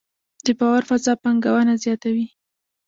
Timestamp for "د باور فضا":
0.45-1.13